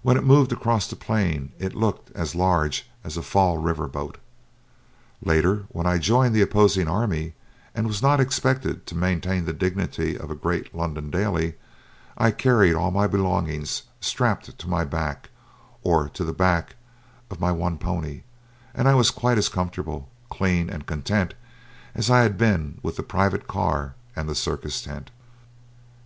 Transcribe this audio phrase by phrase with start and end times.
[0.00, 4.16] When it moved across the plain it looked as large as a Fall River boat.
[5.22, 7.34] Later, when I joined the opposing army,
[7.74, 11.56] and was not expected to maintain the dignity of a great London daily,
[12.16, 15.28] I carried all my belongings strapped to my back,
[15.82, 16.76] or to the back
[17.30, 18.22] of my one pony,
[18.72, 21.34] and I was quite as comfortable, clean, and content
[21.94, 25.10] as I had been with the private car and the circus tent.